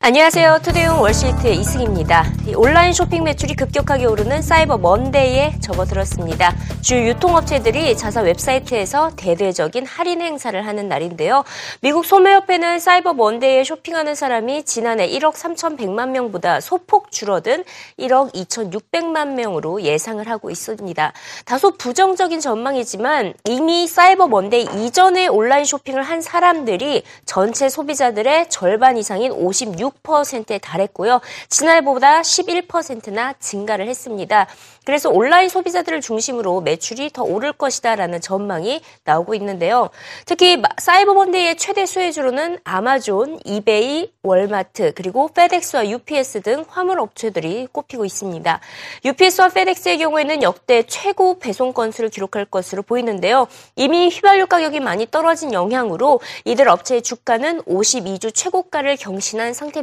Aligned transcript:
안녕하세요. 0.00 0.60
Today 0.62 0.89
on 0.89 1.00
Wall 1.00 1.19
Street의 1.19 1.56
이승입니다. 1.56 2.24
온라인 2.56 2.92
쇼핑 2.92 3.24
매출이 3.24 3.56
급격하게 3.56 4.06
오르는 4.06 4.42
Cyber 4.42 4.78
Monday에 4.78 5.58
접어들었습니다. 5.60 6.54
주요 6.80 7.08
유통업체들이 7.08 7.96
자사 7.96 8.20
웹사이트에서 8.22 9.10
대대적인 9.16 9.84
할인 9.84 10.22
행사를 10.22 10.64
하는 10.64 10.88
날인데요. 10.88 11.42
미국 11.80 12.06
소매협회는 12.06 12.78
Cyber 12.78 13.12
Monday에 13.12 13.64
쇼핑하는 13.64 14.14
사람이 14.14 14.64
지난해 14.64 15.08
1억 15.08 15.34
3,100만 15.34 16.10
명보다 16.10 16.60
소폭 16.60 17.10
줄어든 17.10 17.64
1억 17.98 18.32
2,600만 18.32 19.32
명으로 19.32 19.82
예상을 19.82 20.26
하고 20.28 20.50
있습니다. 20.50 21.12
다소 21.44 21.72
부정적인 21.72 22.38
전망이지만 22.38 23.34
이미 23.44 23.88
Cyber 23.88 24.28
Monday 24.28 24.68
이전에 24.76 25.26
온라인 25.26 25.64
쇼핑을 25.64 26.04
한 26.04 26.22
사람들이 26.22 27.02
전체 27.26 27.68
소비자들의 27.68 28.48
절반 28.48 28.96
이상인 28.96 29.32
56 29.32 29.87
6%에 29.90 30.58
달했고요. 30.58 31.20
지난해보다 31.48 32.22
11%나 32.22 33.34
증가를 33.38 33.88
했습니다. 33.88 34.46
그래서 34.84 35.10
온라인 35.10 35.50
소비자들을 35.50 36.00
중심으로 36.00 36.62
매출이 36.62 37.10
더 37.12 37.22
오를 37.22 37.52
것이다라는 37.52 38.22
전망이 38.22 38.80
나오고 39.04 39.34
있는데요. 39.34 39.90
특히 40.24 40.62
사이버 40.78 41.12
먼데이의 41.12 41.58
최대 41.58 41.84
수혜주로는 41.84 42.60
아마존, 42.64 43.38
이베이, 43.44 44.10
월마트, 44.22 44.94
그리고 44.94 45.28
페덱스와 45.28 45.88
UPS 45.88 46.40
등 46.40 46.64
화물 46.68 47.00
업체들이 47.00 47.68
꼽히고 47.70 48.06
있습니다. 48.06 48.60
UPS와 49.04 49.48
페덱스의 49.48 49.98
경우에는 49.98 50.42
역대 50.42 50.82
최고 50.84 51.38
배송 51.38 51.74
건수를 51.74 52.08
기록할 52.08 52.46
것으로 52.46 52.82
보이는데요. 52.82 53.46
이미 53.76 54.08
휘발유 54.08 54.46
가격이 54.46 54.80
많이 54.80 55.06
떨어진 55.10 55.52
영향으로 55.52 56.20
이들 56.46 56.66
업체의 56.66 57.02
주가는 57.02 57.60
52주 57.64 58.34
최고가를 58.34 58.96
경신한 58.96 59.52
상태입니다. 59.52 59.77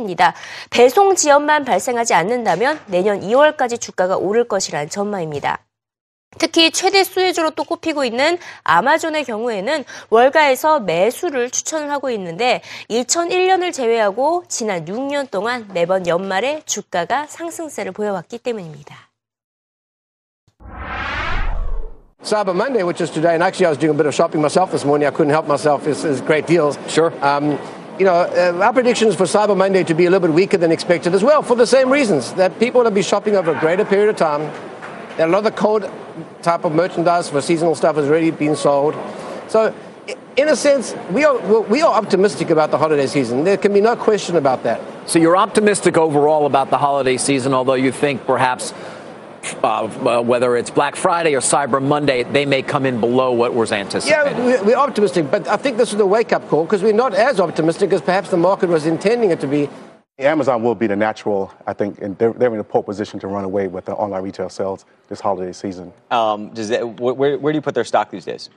배송 0.70 1.16
지연만 1.16 1.66
발생하지 1.66 2.14
않는다면 2.14 2.80
내년 2.88 3.22
2월까지 3.22 3.80
주가가 3.80 4.18
오를 4.18 4.48
것이란 4.48 4.90
전망입니다. 4.90 5.60
특히 6.38 6.72
최대 6.72 7.04
수혜주로 7.04 7.52
또 7.52 7.64
꼽히고 7.64 8.04
있는 8.04 8.38
아마존의 8.64 9.24
경우에는 9.24 9.86
월가에서 10.10 10.82
매수를 10.82 11.50
추천을 11.50 11.92
하고 11.92 12.10
있는데 12.10 12.62
2001년을 12.90 13.72
제외하고 13.72 14.44
지난 14.48 14.86
6년 14.86 15.32
동안 15.32 15.68
매번 15.74 16.08
연말에 16.08 16.62
주가가 16.66 17.26
상승세를 17.28 17.92
보여왔기 17.94 18.40
때문입니다. 18.40 19.06
Cyber 22.26 22.56
Monday, 22.56 22.82
which 22.84 23.04
is 23.04 23.12
today, 23.12 23.36
and 23.36 23.44
actually 23.44 23.68
I 23.68 23.70
was 23.70 23.78
doing 23.78 23.94
a 23.94 23.98
bit 23.98 24.08
of 24.08 24.16
shopping 24.16 24.42
myself 24.42 24.72
this 24.72 24.84
morning. 24.84 25.06
I 25.06 25.12
couldn't 25.12 25.30
help 25.30 25.46
myself. 25.46 25.86
It's, 25.86 26.04
it's 26.04 26.26
great 26.26 26.48
deals. 26.48 26.80
Sure. 26.90 27.14
Um, 27.22 27.60
you 28.00 28.06
know, 28.06 28.14
uh, 28.14 28.60
our 28.62 28.74
prediction 28.74 29.08
is 29.08 29.16
for 29.16 29.24
Cyber 29.24 29.56
Monday 29.56 29.84
to 29.84 29.94
be 29.94 30.06
a 30.06 30.10
little 30.10 30.28
bit 30.28 30.36
weaker 30.36 30.58
than 30.58 30.72
expected 30.72 31.14
as 31.14 31.24
well, 31.24 31.42
for 31.42 31.56
the 31.56 31.68
same 31.68 31.90
reasons 31.90 32.34
that 32.34 32.60
people 32.60 32.84
will 32.84 32.92
be 32.92 33.02
shopping 33.02 33.36
over 33.36 33.56
a 33.56 33.60
greater 33.60 33.86
period 33.86 34.10
of 34.10 34.18
time. 34.18 34.42
That 35.18 35.30
a 35.30 35.32
lot 35.32 35.40
of 35.40 35.44
the 35.46 35.52
cold 35.52 35.90
type 36.42 36.66
of 36.66 36.74
merchandise 36.74 37.30
for 37.30 37.42
seasonal 37.42 37.76
stuff 37.76 37.96
has 37.96 38.08
already 38.08 38.32
been 38.32 38.56
sold. 38.56 38.96
So, 39.48 39.74
in 40.36 40.50
a 40.50 40.56
sense, 40.56 40.94
we 41.12 41.24
are 41.24 41.38
we 41.62 41.82
are 41.82 41.94
optimistic 41.94 42.50
about 42.50 42.72
the 42.72 42.78
holiday 42.78 43.08
season. 43.08 43.46
There 43.46 43.58
can 43.58 43.74
be 43.74 43.82
no 43.82 43.96
question 43.96 44.36
about 44.36 44.64
that. 44.64 44.82
So 45.10 45.20
you're 45.20 45.38
optimistic 45.38 45.98
overall 45.98 46.46
about 46.46 46.70
the 46.70 46.78
holiday 46.78 47.18
season, 47.18 47.54
although 47.54 47.76
you 47.76 47.92
think 47.92 48.26
perhaps 48.26 48.74
uh, 49.64 49.86
uh, 49.86 50.22
whether 50.22 50.56
it's 50.56 50.70
Black 50.70 50.96
Friday 50.96 51.36
or 51.36 51.40
Cyber 51.40 51.82
Monday, 51.82 52.24
they 52.24 52.46
may 52.46 52.62
come 52.62 52.86
in 52.86 53.00
below 53.00 53.32
what 53.32 53.54
was 53.54 53.72
anticipated. 53.72 54.38
Yeah, 54.38 54.62
we're 54.62 54.76
optimistic, 54.76 55.30
but 55.30 55.48
I 55.48 55.58
think 55.58 55.78
this 55.78 55.94
is 55.94 56.00
a 56.00 56.06
wake 56.06 56.34
up 56.34 56.48
call 56.50 56.64
because 56.64 56.82
we're 56.82 56.94
not 56.94 57.14
as 57.14 57.40
optimistic 57.40 57.92
as 57.94 58.02
perhaps 58.02 58.30
the 58.30 58.38
market 58.38 58.70
was 58.70 58.86
intending 58.86 59.32
it 59.32 59.40
to 59.42 59.48
be. 59.48 59.70
Amazon 60.18 60.64
will 60.64 60.76
be 60.76 60.88
the 60.88 60.96
natural, 60.96 61.54
I 61.68 61.74
think, 61.74 62.02
and 62.02 62.18
they're, 62.18 62.32
they're 62.32 62.54
in 62.54 62.60
a 62.60 62.64
pole 62.64 62.84
position 62.84 63.20
to 63.20 63.28
run 63.28 63.44
away 63.44 63.68
with 63.68 63.86
the 63.86 63.94
online 63.94 64.24
retail 64.24 64.50
sales 64.50 64.86
this 65.10 65.20
holiday 65.20 65.52
season. 65.52 65.92
Um, 66.10 66.54
does 66.54 66.70
that, 66.70 67.02
where, 67.02 67.38
where 67.38 67.52
do 67.52 67.58
you 67.58 67.62
put 67.62 67.76
their 67.76 67.84
stock 67.84 68.12
these 68.12 68.24
days? 68.24 68.50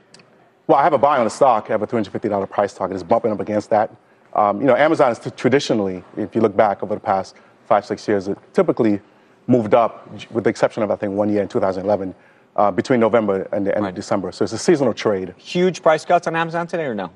Well, 0.68 0.78
I 0.78 0.84
have 0.84 0.92
a 0.92 0.98
buy 0.98 1.18
on 1.18 1.24
the 1.24 1.30
stock. 1.30 1.64
I 1.68 1.72
have 1.72 1.82
a 1.82 1.86
$350 1.86 2.48
price 2.48 2.74
target. 2.74 2.94
It's 2.94 3.02
bumping 3.02 3.32
up 3.32 3.40
against 3.40 3.70
that. 3.70 3.90
Um, 4.34 4.60
you 4.60 4.66
know, 4.66 4.76
Amazon 4.76 5.10
is 5.10 5.20
traditionally, 5.36 6.04
if 6.16 6.34
you 6.34 6.40
look 6.40 6.54
back 6.54 6.82
over 6.82 6.94
the 6.94 7.00
past 7.00 7.34
five, 7.66 7.84
six 7.84 8.06
years, 8.06 8.28
it 8.28 8.38
typically 8.52 9.00
moved 9.48 9.74
up, 9.74 10.08
with 10.30 10.44
the 10.44 10.50
exception 10.50 10.82
of, 10.84 10.90
I 10.90 10.96
think, 10.96 11.14
one 11.14 11.28
year 11.30 11.42
in 11.42 11.48
2011, 11.48 12.14
uh, 12.54 12.70
between 12.70 13.00
November 13.00 13.48
and 13.52 13.66
the 13.66 13.74
end 13.74 13.84
right. 13.84 13.88
of 13.88 13.96
December. 13.96 14.30
So 14.30 14.44
it's 14.44 14.52
a 14.52 14.58
seasonal 14.58 14.94
trade. 14.94 15.34
Huge 15.36 15.82
price 15.82 16.04
cuts 16.04 16.26
on 16.26 16.36
Amazon 16.36 16.66
today 16.66 16.84
or 16.84 16.94
no? 16.94 17.10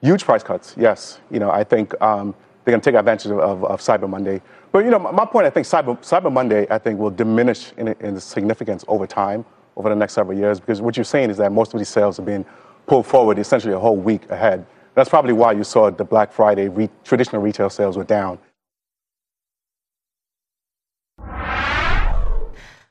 Huge 0.00 0.24
price 0.24 0.42
cuts, 0.42 0.74
yes. 0.78 1.20
You 1.30 1.38
know, 1.38 1.50
I 1.50 1.62
think 1.64 2.00
um, 2.00 2.34
they're 2.64 2.72
going 2.72 2.80
to 2.80 2.90
take 2.90 2.98
advantage 2.98 3.30
of, 3.30 3.38
of, 3.38 3.64
of, 3.64 3.80
Cyber 3.80 4.08
Monday. 4.08 4.40
But, 4.72 4.84
you 4.84 4.90
know, 4.90 4.98
my 4.98 5.24
point, 5.24 5.46
I 5.46 5.50
think 5.50 5.66
Cyber, 5.66 5.98
Cyber 5.98 6.32
Monday, 6.32 6.66
I 6.70 6.78
think, 6.78 6.98
will 6.98 7.10
diminish 7.10 7.72
in, 7.76 7.88
in 8.00 8.18
significance 8.20 8.84
over 8.88 9.06
time, 9.06 9.44
over 9.76 9.88
the 9.88 9.96
next 9.96 10.14
several 10.14 10.38
years, 10.38 10.60
because 10.60 10.80
what 10.80 10.96
you're 10.96 11.04
saying 11.04 11.30
is 11.30 11.36
that 11.36 11.52
most 11.52 11.74
of 11.74 11.80
these 11.80 11.88
sales 11.88 12.18
are 12.18 12.22
being 12.22 12.44
pulled 12.86 13.06
forward 13.06 13.38
essentially 13.38 13.74
a 13.74 13.78
whole 13.78 13.96
week 13.96 14.30
ahead. 14.30 14.64
That's 14.94 15.08
probably 15.10 15.32
why 15.32 15.52
you 15.52 15.64
saw 15.64 15.90
the 15.90 16.04
Black 16.04 16.32
Friday 16.32 16.68
re- 16.68 16.90
traditional 17.04 17.42
retail 17.42 17.70
sales 17.70 17.96
were 17.96 18.04
down. 18.04 18.38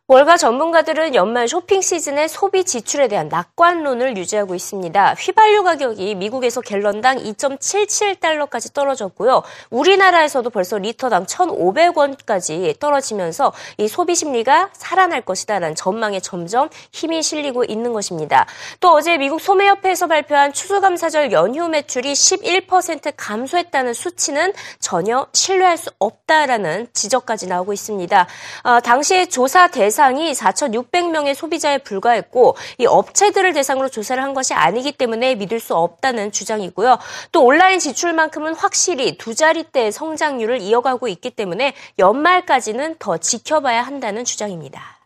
월가 0.09 0.37
전문가들은 0.37 1.15
연말 1.15 1.49
쇼핑 1.49 1.81
시즌의 1.81 2.29
소비 2.29 2.63
지출에 2.63 3.09
대한 3.09 3.27
낙관론을 3.27 4.15
유지하고 4.15 4.55
있습니다. 4.55 5.15
휘발유 5.19 5.63
가격이 5.63 6.15
미국에서 6.15 6.61
갤런당 6.61 7.17
2.77달러까지 7.17 8.73
떨어졌고요. 8.73 9.43
우리나라에서도 9.69 10.49
벌써 10.49 10.77
리터당 10.77 11.25
1,500원까지 11.25 12.79
떨어지면서 12.79 13.51
이 13.79 13.89
소비 13.89 14.15
심리가 14.15 14.69
살아날 14.71 15.19
것이다라는 15.23 15.75
전망에 15.75 16.21
점점 16.21 16.69
힘이 16.93 17.21
실리고 17.21 17.65
있는 17.65 17.91
것입니다. 17.91 18.45
또 18.79 18.93
어제 18.93 19.17
미국 19.17 19.41
소매협회에서 19.41 20.07
발표한 20.07 20.53
추수감사절 20.53 21.33
연휴 21.33 21.67
매출이 21.67 22.13
11% 22.13 23.13
감소했다는 23.17 23.93
수치는 23.93 24.53
전혀 24.79 25.27
신뢰할 25.33 25.75
수 25.75 25.89
없다라는 25.99 26.87
지적까지 26.93 27.47
나오고 27.47 27.73
있습니다. 27.73 28.27
어, 28.63 28.79
당시에 28.79 29.25
조사 29.25 29.67
대상 29.67 29.96
대상이 29.97 30.31
4,600명의 30.33 31.33
소비자에 31.33 31.79
불과했고 31.79 32.55
이 32.77 32.85
업체들을 32.85 33.51
대상으로 33.53 33.89
조사를 33.89 34.21
한 34.21 34.35
것이 34.35 34.53
아니기 34.53 34.91
때문에 34.91 35.33
믿을 35.33 35.59
수 35.59 35.75
없다는 35.75 36.31
주장이고요. 36.31 36.99
또 37.31 37.43
온라인 37.43 37.79
지출만큼은 37.79 38.53
확실히 38.53 39.17
두 39.17 39.33
자릿대의 39.33 39.91
성장률을 39.91 40.61
이어가고 40.61 41.07
있기 41.07 41.31
때문에 41.31 41.73
연말까지는 41.97 42.97
더 42.99 43.17
지켜봐야 43.17 43.81
한다는 43.81 44.23
주장입니다. 44.23 44.96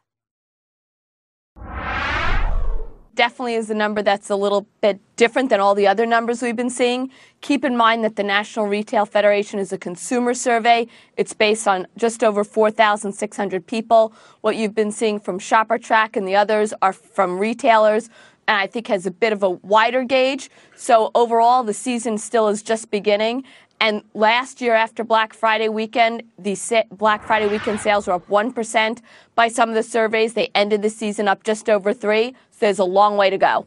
Definitely 3.22 3.54
is 3.54 3.70
a 3.70 3.76
number 3.76 4.02
that's 4.02 4.32
a 4.32 4.36
little 4.36 4.66
bit 4.82 5.00
different 5.16 5.52
than 5.52 5.60
all 5.60 5.76
the 5.76 5.86
other 5.86 6.08
numbers 6.08 6.42
we've 6.42 6.56
been 6.56 6.72
seeing. 6.72 7.08
Keep 7.42 7.64
in 7.64 7.78
mind 7.78 8.04
that 8.04 8.16
the 8.16 8.24
National 8.24 8.66
Retail 8.66 9.06
Federation 9.06 9.60
is 9.60 9.72
a 9.72 9.78
consumer 9.78 10.34
survey. 10.34 10.88
It's 11.18 11.32
based 11.32 11.68
on 11.68 11.86
just 11.96 12.24
over 12.24 12.44
4,600 12.44 13.68
people. 13.68 14.12
What 14.42 14.56
you've 14.56 14.74
been 14.74 14.92
seeing 14.92 15.20
from 15.20 15.38
ShopperTrack 15.38 16.16
and 16.16 16.28
the 16.28 16.36
others 16.36 16.74
are 16.82 16.94
from 16.94 17.38
retailers 17.38 18.10
and 18.48 18.58
I 18.58 18.66
think 18.66 18.88
has 18.88 19.06
a 19.06 19.12
bit 19.12 19.34
of 19.34 19.44
a 19.44 19.52
wider 19.52 20.04
gauge. 20.04 20.50
So 20.76 21.12
overall, 21.14 21.62
the 21.64 21.76
season 21.76 22.18
still 22.18 22.48
is 22.48 22.64
just 22.64 22.90
beginning. 22.90 23.44
And 23.82 24.04
last 24.14 24.62
year, 24.62 24.76
after 24.76 25.04
Black 25.04 25.34
Friday 25.34 25.68
weekend, 25.68 26.22
the 26.38 26.56
Black 26.92 27.24
Friday 27.24 27.48
weekend 27.48 27.80
sales 27.80 28.06
were 28.06 28.14
up 28.14 28.28
1%. 28.28 29.02
By 29.34 29.48
some 29.48 29.70
of 29.70 29.76
the 29.76 29.82
surveys, 29.82 30.36
they 30.36 30.52
ended 30.54 30.84
the 30.84 30.90
season 30.92 31.28
up 31.28 31.44
just 31.44 31.68
over 31.68 31.92
3 31.92 32.36
So 32.52 32.58
there's 32.60 32.78
a 32.78 32.84
long 32.86 33.18
way 33.18 33.32
to 33.32 33.40
go. 33.40 33.66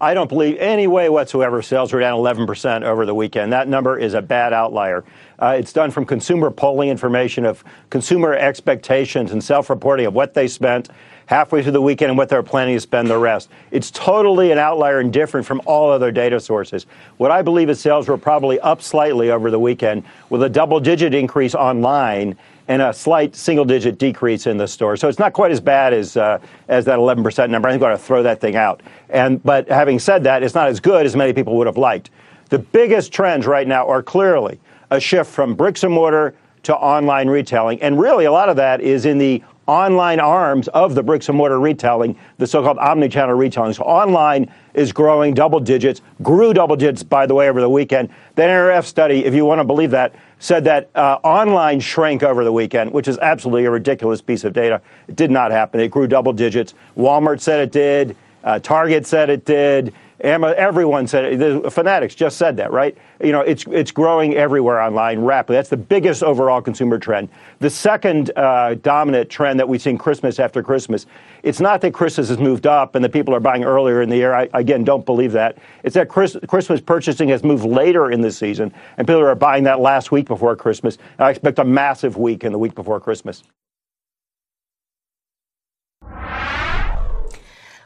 I 0.00 0.14
don't 0.14 0.28
believe 0.28 0.56
any 0.60 0.86
way 0.86 1.08
whatsoever 1.08 1.60
sales 1.60 1.92
were 1.92 1.98
down 1.98 2.16
11% 2.16 2.84
over 2.84 3.04
the 3.04 3.16
weekend. 3.16 3.52
That 3.52 3.66
number 3.66 3.98
is 3.98 4.14
a 4.14 4.22
bad 4.22 4.52
outlier. 4.52 5.04
Uh, 5.40 5.56
it's 5.58 5.72
done 5.72 5.90
from 5.90 6.06
consumer 6.06 6.52
polling 6.52 6.88
information 6.88 7.44
of 7.44 7.64
consumer 7.90 8.34
expectations 8.34 9.32
and 9.32 9.42
self 9.42 9.68
reporting 9.68 10.06
of 10.06 10.14
what 10.14 10.34
they 10.34 10.46
spent 10.46 10.88
halfway 11.28 11.62
through 11.62 11.72
the 11.72 11.80
weekend 11.80 12.08
and 12.08 12.16
what 12.16 12.30
they're 12.30 12.42
planning 12.42 12.74
to 12.74 12.80
spend 12.80 13.06
the 13.08 13.18
rest. 13.18 13.50
It's 13.70 13.90
totally 13.90 14.50
an 14.50 14.56
outlier 14.56 15.00
and 15.00 15.12
different 15.12 15.46
from 15.46 15.60
all 15.66 15.90
other 15.90 16.10
data 16.10 16.40
sources. 16.40 16.86
What 17.18 17.30
I 17.30 17.42
believe 17.42 17.68
is 17.68 17.78
sales 17.78 18.08
were 18.08 18.16
probably 18.16 18.58
up 18.60 18.80
slightly 18.80 19.30
over 19.30 19.50
the 19.50 19.58
weekend 19.58 20.04
with 20.30 20.42
a 20.42 20.48
double 20.48 20.80
digit 20.80 21.12
increase 21.12 21.54
online 21.54 22.34
and 22.66 22.80
a 22.80 22.94
slight 22.94 23.36
single 23.36 23.66
digit 23.66 23.98
decrease 23.98 24.46
in 24.46 24.56
the 24.56 24.66
store. 24.66 24.96
So 24.96 25.06
it's 25.06 25.18
not 25.18 25.34
quite 25.34 25.50
as 25.50 25.60
bad 25.60 25.92
as, 25.92 26.16
uh, 26.16 26.38
as 26.68 26.86
that 26.86 26.98
11% 26.98 27.50
number. 27.50 27.68
I 27.68 27.72
think 27.72 27.82
we 27.82 27.88
ought 27.88 27.90
to 27.90 27.98
throw 27.98 28.22
that 28.22 28.40
thing 28.40 28.56
out. 28.56 28.82
And, 29.10 29.42
but 29.42 29.68
having 29.68 29.98
said 29.98 30.24
that, 30.24 30.42
it's 30.42 30.54
not 30.54 30.68
as 30.68 30.80
good 30.80 31.04
as 31.04 31.14
many 31.14 31.34
people 31.34 31.56
would 31.56 31.66
have 31.66 31.76
liked. 31.76 32.08
The 32.48 32.58
biggest 32.58 33.12
trends 33.12 33.46
right 33.46 33.68
now 33.68 33.86
are 33.86 34.02
clearly 34.02 34.58
a 34.90 34.98
shift 34.98 35.30
from 35.30 35.54
bricks 35.54 35.84
and 35.84 35.92
mortar 35.92 36.34
to 36.62 36.74
online 36.74 37.28
retailing. 37.28 37.82
And 37.82 38.00
really, 38.00 38.24
a 38.24 38.32
lot 38.32 38.48
of 38.48 38.56
that 38.56 38.80
is 38.80 39.04
in 39.04 39.18
the 39.18 39.42
online 39.68 40.18
arms 40.18 40.66
of 40.68 40.94
the 40.94 41.02
bricks 41.02 41.28
and 41.28 41.36
mortar 41.36 41.60
retailing, 41.60 42.18
the 42.38 42.46
so-called 42.46 42.78
omni-channel 42.78 43.34
retailing. 43.34 43.74
So 43.74 43.84
online 43.84 44.50
is 44.74 44.92
growing 44.92 45.34
double 45.34 45.60
digits, 45.60 46.00
grew 46.22 46.54
double 46.54 46.74
digits, 46.74 47.02
by 47.02 47.26
the 47.26 47.34
way, 47.34 47.48
over 47.48 47.60
the 47.60 47.68
weekend. 47.68 48.08
The 48.34 48.42
NRF 48.42 48.84
study, 48.84 49.26
if 49.26 49.34
you 49.34 49.44
want 49.44 49.60
to 49.60 49.64
believe 49.64 49.90
that, 49.90 50.14
said 50.38 50.64
that 50.64 50.88
uh, 50.94 51.18
online 51.22 51.80
shrank 51.80 52.22
over 52.22 52.44
the 52.44 52.52
weekend, 52.52 52.92
which 52.92 53.08
is 53.08 53.18
absolutely 53.18 53.66
a 53.66 53.70
ridiculous 53.70 54.22
piece 54.22 54.44
of 54.44 54.54
data. 54.54 54.80
It 55.06 55.16
did 55.16 55.30
not 55.30 55.50
happen. 55.50 55.80
It 55.80 55.90
grew 55.90 56.06
double 56.06 56.32
digits. 56.32 56.74
Walmart 56.96 57.40
said 57.40 57.60
it 57.60 57.70
did. 57.70 58.16
Uh, 58.44 58.58
Target 58.58 59.06
said 59.06 59.30
it 59.30 59.44
did. 59.44 59.92
Everyone 60.20 61.06
said 61.06 61.24
it. 61.24 61.38
The 61.38 61.70
Fanatics 61.70 62.16
just 62.16 62.38
said 62.38 62.56
that, 62.56 62.72
right? 62.72 62.98
You 63.22 63.30
know, 63.30 63.40
it's 63.40 63.64
it's 63.70 63.92
growing 63.92 64.34
everywhere 64.34 64.80
online 64.80 65.20
rapidly. 65.20 65.56
That's 65.56 65.68
the 65.68 65.76
biggest 65.76 66.24
overall 66.24 66.60
consumer 66.60 66.98
trend. 66.98 67.28
The 67.60 67.70
second 67.70 68.32
uh, 68.34 68.74
dominant 68.74 69.30
trend 69.30 69.60
that 69.60 69.68
we've 69.68 69.80
seen 69.80 69.96
Christmas 69.96 70.40
after 70.40 70.60
Christmas, 70.60 71.06
it's 71.44 71.60
not 71.60 71.80
that 71.82 71.94
Christmas 71.94 72.28
has 72.30 72.38
moved 72.38 72.66
up 72.66 72.96
and 72.96 73.04
that 73.04 73.12
people 73.12 73.32
are 73.32 73.40
buying 73.40 73.62
earlier 73.62 74.02
in 74.02 74.08
the 74.08 74.16
year. 74.16 74.34
I, 74.34 74.48
again, 74.54 74.82
don't 74.82 75.06
believe 75.06 75.30
that. 75.32 75.58
It's 75.84 75.94
that 75.94 76.08
Chris, 76.08 76.36
Christmas 76.48 76.80
purchasing 76.80 77.28
has 77.28 77.44
moved 77.44 77.64
later 77.64 78.10
in 78.10 78.20
the 78.20 78.32
season, 78.32 78.74
and 78.96 79.06
people 79.06 79.22
are 79.22 79.34
buying 79.36 79.62
that 79.64 79.78
last 79.78 80.10
week 80.10 80.26
before 80.26 80.56
Christmas. 80.56 80.98
And 81.18 81.28
I 81.28 81.30
expect 81.30 81.60
a 81.60 81.64
massive 81.64 82.16
week 82.16 82.42
in 82.42 82.50
the 82.50 82.58
week 82.58 82.74
before 82.74 82.98
Christmas. 82.98 83.44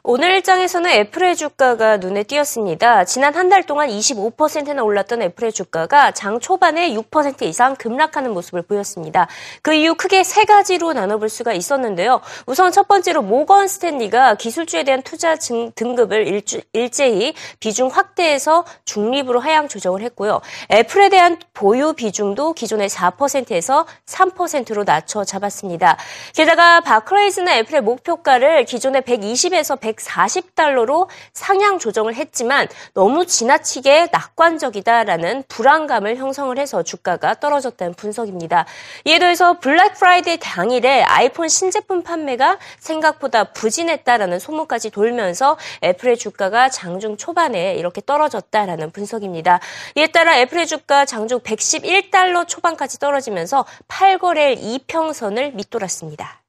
오늘 0.04 0.32
일정에서는 0.32 0.90
애플의 0.90 1.36
주가가 1.36 1.98
눈에 1.98 2.24
띄었습니다. 2.24 3.04
지난 3.04 3.36
한 3.36 3.48
달 3.48 3.62
동안 3.62 3.88
25%나 3.88 4.82
올랐던 4.82 5.22
애플의 5.22 5.52
주가가 5.52 6.10
장 6.10 6.40
초반에 6.40 6.90
6% 6.90 7.42
이상 7.42 7.76
급락하는 7.76 8.32
모습을 8.34 8.62
보였습니다. 8.62 9.28
그 9.62 9.74
이유 9.74 9.94
크게 9.94 10.24
세 10.24 10.44
가지로 10.44 10.92
나눠볼 10.92 11.28
수가 11.28 11.52
있었는데요. 11.52 12.20
우선 12.46 12.72
첫 12.72 12.88
번째로 12.88 13.22
모건 13.22 13.68
스탠리가 13.68 14.34
기술주에 14.34 14.82
대한 14.82 15.02
투자 15.02 15.36
등급을 15.36 16.42
일제히 16.72 17.34
비중 17.60 17.86
확대해서 17.86 18.64
중립으로 18.84 19.38
하향 19.38 19.68
조정을 19.68 20.02
했고요. 20.02 20.40
애플에 20.72 21.10
대한 21.10 21.38
보유 21.54 21.92
비중도 21.92 22.54
기존의 22.54 22.88
4%에서 22.88 23.86
3%로 24.06 24.82
낮춰 24.82 25.22
잡았습니다. 25.22 25.96
게다가 26.34 26.80
바클레이즈는 26.80 27.52
애플의 27.52 27.82
목표가를 27.82 28.64
기존의 28.64 29.02
120에서 29.02 29.78
100 29.78 29.91
140달러로 29.94 31.08
상향 31.32 31.78
조정을 31.78 32.14
했지만 32.14 32.68
너무 32.94 33.26
지나치게 33.26 34.08
낙관적이다라는 34.12 35.44
불안감을 35.48 36.16
형성을 36.16 36.56
해서 36.58 36.82
주가가 36.82 37.34
떨어졌다는 37.34 37.94
분석입니다. 37.94 38.66
이에 39.04 39.18
더해서 39.18 39.58
Black 39.58 39.94
Friday 39.94 40.38
당일에 40.40 41.02
아이폰 41.02 41.48
신제품 41.48 42.02
판매가 42.02 42.58
생각보다 42.78 43.44
부진했다라는 43.44 44.38
소문까지 44.38 44.90
돌면서 44.90 45.56
애플의 45.82 46.16
주가가 46.16 46.68
장중 46.68 47.16
초반에 47.16 47.74
이렇게 47.74 48.00
떨어졌다라는 48.04 48.90
분석입니다. 48.90 49.60
이에 49.96 50.08
따라 50.08 50.38
애플의 50.38 50.66
주가 50.66 51.04
장중 51.04 51.40
111달러 51.40 52.46
초반까지 52.46 52.98
떨어지면서 52.98 53.64
8거래일 53.88 54.58
이평선을 54.60 55.52
밑돌았습니다. 55.52 56.41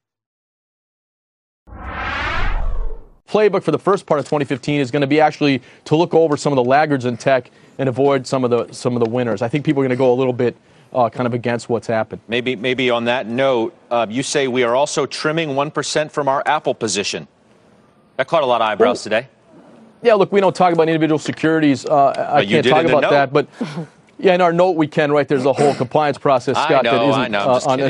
Playbook 3.28 3.62
for 3.62 3.70
the 3.70 3.78
first 3.78 4.06
part 4.06 4.20
of 4.20 4.26
2015 4.26 4.80
is 4.80 4.90
going 4.90 5.00
to 5.00 5.06
be 5.06 5.20
actually 5.20 5.62
to 5.84 5.96
look 5.96 6.14
over 6.14 6.36
some 6.36 6.52
of 6.52 6.56
the 6.56 6.64
laggards 6.64 7.04
in 7.04 7.16
tech 7.16 7.50
and 7.78 7.88
avoid 7.88 8.26
some 8.26 8.44
of 8.44 8.50
the 8.50 8.72
some 8.72 8.94
of 8.94 9.02
the 9.02 9.08
winners. 9.08 9.42
I 9.42 9.48
think 9.48 9.64
people 9.64 9.82
are 9.82 9.86
going 9.86 9.96
to 9.96 10.02
go 10.02 10.12
a 10.12 10.14
little 10.14 10.32
bit 10.32 10.56
uh, 10.92 11.08
kind 11.08 11.26
of 11.26 11.34
against 11.34 11.68
what's 11.68 11.86
happened. 11.86 12.20
Maybe 12.28 12.56
maybe 12.56 12.90
on 12.90 13.04
that 13.04 13.26
note, 13.26 13.74
uh, 13.90 14.06
you 14.08 14.22
say 14.22 14.48
we 14.48 14.62
are 14.62 14.76
also 14.76 15.06
trimming 15.06 15.56
one 15.56 15.70
percent 15.70 16.12
from 16.12 16.28
our 16.28 16.42
Apple 16.46 16.74
position. 16.74 17.26
That 18.16 18.28
caught 18.28 18.42
a 18.42 18.46
lot 18.46 18.60
of 18.60 18.68
eyebrows 18.68 18.98
well, 18.98 19.02
today. 19.02 19.28
Yeah, 20.02 20.14
look, 20.14 20.30
we 20.30 20.40
don't 20.40 20.54
talk 20.54 20.72
about 20.72 20.88
individual 20.88 21.18
securities. 21.18 21.86
Uh, 21.86 22.32
I 22.34 22.44
can't 22.44 22.66
talk 22.66 22.84
about 22.84 23.10
that, 23.10 23.32
but 23.32 23.48
Yeah, 24.18 24.34
in 24.34 24.40
our 24.40 24.52
note 24.52 24.72
we 24.72 24.86
can, 24.86 25.10
right? 25.12 25.26
There's 25.26 25.44
a 25.44 25.52
whole 25.52 25.74
compliance 25.74 26.18
process, 26.18 26.56
Scott, 26.56 26.84
know, 26.84 26.92
that 26.92 27.08
isn't 27.08 27.32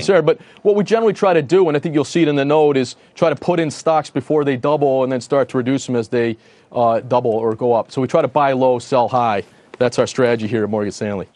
uh. 0.00 0.22
But 0.22 0.40
what 0.62 0.74
we 0.74 0.84
generally 0.84 1.12
try 1.12 1.32
to 1.34 1.42
do, 1.42 1.68
and 1.68 1.76
I 1.76 1.80
think 1.80 1.94
you'll 1.94 2.04
see 2.04 2.22
it 2.22 2.28
in 2.28 2.36
the 2.36 2.44
note, 2.44 2.76
is 2.76 2.96
try 3.14 3.28
to 3.30 3.36
put 3.36 3.60
in 3.60 3.70
stocks 3.70 4.10
before 4.10 4.44
they 4.44 4.56
double 4.56 5.02
and 5.02 5.12
then 5.12 5.20
start 5.20 5.48
to 5.50 5.56
reduce 5.58 5.86
them 5.86 5.96
as 5.96 6.08
they 6.08 6.36
uh, 6.72 7.00
double 7.00 7.30
or 7.30 7.54
go 7.54 7.72
up. 7.72 7.90
So 7.92 8.00
we 8.00 8.08
try 8.08 8.22
to 8.22 8.28
buy 8.28 8.52
low, 8.52 8.78
sell 8.78 9.08
high. 9.08 9.42
That's 9.78 9.98
our 9.98 10.06
strategy 10.06 10.46
here 10.46 10.64
at 10.64 10.70
Morgan 10.70 10.92
Stanley. 10.92 11.28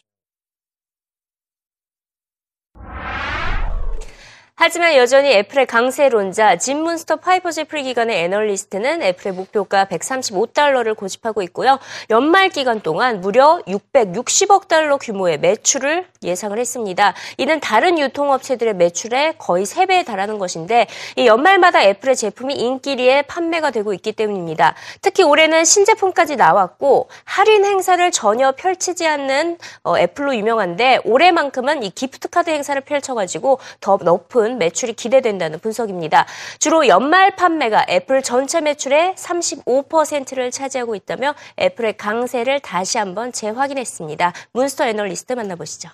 하지만 4.60 4.96
여전히 4.96 5.30
애플의 5.34 5.66
강세론자 5.66 6.56
진 6.56 6.82
문스터 6.82 7.14
파이퍼 7.16 7.66
재프리 7.66 7.84
기관의 7.84 8.24
애널리스트는 8.24 9.02
애플의 9.02 9.32
목표가 9.32 9.84
135달러를 9.84 10.96
고집하고 10.96 11.42
있고요. 11.42 11.78
연말 12.10 12.48
기간 12.48 12.80
동안 12.80 13.20
무려 13.20 13.62
660억 13.68 14.66
달러 14.66 14.96
규모의 14.96 15.38
매출을 15.38 16.06
예상을 16.22 16.58
했습니다. 16.58 17.14
이는 17.36 17.60
다른 17.60 17.98
유통업체들의 17.98 18.74
매출의 18.74 19.34
거의 19.38 19.64
3배에 19.64 20.04
달하는 20.04 20.38
것인데 20.38 20.86
이 21.16 21.26
연말마다 21.26 21.82
애플의 21.82 22.16
제품이 22.16 22.54
인기리에 22.54 23.22
판매가 23.22 23.70
되고 23.70 23.92
있기 23.94 24.12
때문입니다. 24.12 24.74
특히 25.00 25.22
올해는 25.22 25.64
신제품까지 25.64 26.36
나왔고 26.36 27.08
할인 27.24 27.64
행사를 27.64 28.10
전혀 28.10 28.52
펼치지 28.52 29.06
않는 29.06 29.58
어, 29.84 29.98
애플로 29.98 30.34
유명한데 30.36 31.00
올해만큼은 31.04 31.82
이 31.82 31.90
gift 31.90 32.28
card 32.28 32.50
행사를 32.50 32.80
펼쳐가지고 32.80 33.58
더 33.80 33.98
높은 34.02 34.58
매출이 34.58 34.94
기대된다는 34.94 35.58
분석입니다. 35.58 36.26
주로 36.58 36.88
연말 36.88 37.36
판매가 37.36 37.86
애플 37.88 38.22
전체 38.22 38.60
매출의 38.60 39.14
35%를 39.14 40.50
차지하고 40.50 40.94
있다며 40.94 41.34
애플의 41.58 41.96
강세를 41.96 42.60
다시 42.60 42.98
한번 42.98 43.32
재확인했습니다. 43.32 44.32
문스터 44.52 44.86
애널리스트 44.86 45.32
만나보시죠. 45.32 45.88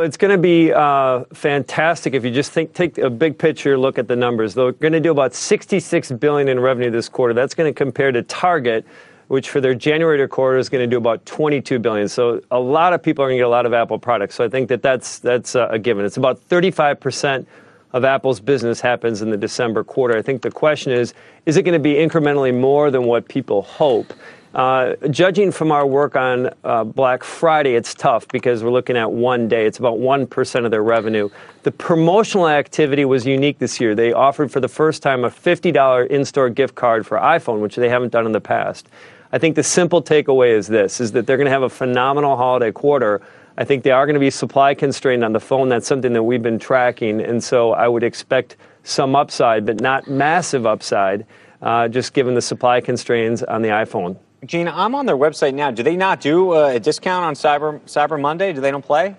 It's 0.00 0.16
going 0.16 0.30
to 0.30 0.38
be 0.38 0.72
uh, 0.72 1.24
fantastic 1.32 2.14
if 2.14 2.24
you 2.24 2.30
just 2.30 2.52
think, 2.52 2.72
take 2.72 2.98
a 2.98 3.10
big 3.10 3.36
picture 3.36 3.76
look 3.76 3.98
at 3.98 4.06
the 4.06 4.14
numbers. 4.14 4.54
They're 4.54 4.70
going 4.70 4.92
to 4.92 5.00
do 5.00 5.10
about 5.10 5.34
66 5.34 6.12
billion 6.12 6.46
in 6.46 6.60
revenue 6.60 6.88
this 6.88 7.08
quarter. 7.08 7.34
That's 7.34 7.52
going 7.52 7.68
to 7.68 7.76
compare 7.76 8.12
to 8.12 8.22
Target, 8.22 8.86
which 9.26 9.50
for 9.50 9.60
their 9.60 9.74
January 9.74 10.28
quarter 10.28 10.56
is 10.56 10.68
going 10.68 10.82
to 10.82 10.86
do 10.86 10.98
about 10.98 11.26
22 11.26 11.80
billion. 11.80 12.08
So 12.08 12.40
a 12.52 12.60
lot 12.60 12.92
of 12.92 13.02
people 13.02 13.24
are 13.24 13.28
going 13.28 13.38
to 13.38 13.40
get 13.40 13.46
a 13.46 13.48
lot 13.48 13.66
of 13.66 13.72
Apple 13.72 13.98
products. 13.98 14.36
So 14.36 14.44
I 14.44 14.48
think 14.48 14.68
that 14.68 14.82
that's 14.82 15.18
that's 15.18 15.56
uh, 15.56 15.66
a 15.68 15.80
given. 15.80 16.04
It's 16.04 16.16
about 16.16 16.38
35 16.38 17.00
percent 17.00 17.48
of 17.92 18.04
Apple's 18.04 18.38
business 18.38 18.80
happens 18.80 19.22
in 19.22 19.30
the 19.30 19.36
December 19.36 19.82
quarter. 19.82 20.16
I 20.16 20.22
think 20.22 20.42
the 20.42 20.50
question 20.50 20.92
is, 20.92 21.12
is 21.46 21.56
it 21.56 21.62
going 21.62 21.72
to 21.72 21.82
be 21.82 21.94
incrementally 21.94 22.54
more 22.54 22.92
than 22.92 23.04
what 23.04 23.26
people 23.28 23.62
hope? 23.62 24.12
Uh, 24.54 24.94
judging 25.10 25.52
from 25.52 25.70
our 25.70 25.86
work 25.86 26.16
on 26.16 26.50
uh, 26.64 26.82
Black 26.82 27.22
Friday, 27.22 27.74
it's 27.74 27.94
tough 27.94 28.26
because 28.28 28.64
we're 28.64 28.70
looking 28.70 28.96
at 28.96 29.12
one 29.12 29.46
day. 29.46 29.66
It's 29.66 29.78
about 29.78 29.98
1% 29.98 30.64
of 30.64 30.70
their 30.70 30.82
revenue. 30.82 31.28
The 31.64 31.70
promotional 31.70 32.48
activity 32.48 33.04
was 33.04 33.26
unique 33.26 33.58
this 33.58 33.78
year. 33.78 33.94
They 33.94 34.12
offered 34.12 34.50
for 34.50 34.60
the 34.60 34.68
first 34.68 35.02
time 35.02 35.24
a 35.24 35.28
$50 35.28 36.06
in 36.06 36.24
store 36.24 36.48
gift 36.48 36.74
card 36.74 37.06
for 37.06 37.18
iPhone, 37.18 37.60
which 37.60 37.76
they 37.76 37.90
haven't 37.90 38.10
done 38.10 38.24
in 38.24 38.32
the 38.32 38.40
past. 38.40 38.88
I 39.32 39.38
think 39.38 39.54
the 39.54 39.62
simple 39.62 40.02
takeaway 40.02 40.56
is 40.56 40.66
this, 40.66 41.00
is 41.00 41.12
that 41.12 41.26
they're 41.26 41.36
going 41.36 41.46
to 41.46 41.52
have 41.52 41.62
a 41.62 41.68
phenomenal 41.68 42.36
holiday 42.36 42.72
quarter. 42.72 43.20
I 43.58 43.64
think 43.64 43.82
they 43.82 43.90
are 43.90 44.06
going 44.06 44.14
to 44.14 44.20
be 44.20 44.30
supply 44.30 44.72
constrained 44.72 45.24
on 45.24 45.34
the 45.34 45.40
phone. 45.40 45.68
That's 45.68 45.86
something 45.86 46.14
that 46.14 46.22
we've 46.22 46.42
been 46.42 46.58
tracking. 46.58 47.20
And 47.20 47.44
so 47.44 47.72
I 47.72 47.86
would 47.86 48.02
expect 48.02 48.56
some 48.82 49.14
upside, 49.14 49.66
but 49.66 49.82
not 49.82 50.08
massive 50.08 50.64
upside, 50.64 51.26
uh, 51.60 51.88
just 51.88 52.14
given 52.14 52.34
the 52.34 52.40
supply 52.40 52.80
constraints 52.80 53.42
on 53.42 53.60
the 53.60 53.68
iPhone. 53.68 54.16
Gina, 54.44 54.72
I'm 54.74 54.94
on 54.94 55.06
their 55.06 55.16
website 55.16 55.54
now. 55.54 55.70
Do 55.70 55.82
they 55.82 55.96
not 55.96 56.20
do 56.20 56.54
uh, 56.54 56.68
a 56.68 56.80
discount 56.80 57.24
on 57.24 57.34
Cyber 57.34 57.80
Cyber 57.82 58.20
Monday? 58.20 58.52
Do 58.52 58.60
they 58.60 58.70
don't 58.70 58.84
play? 58.84 59.16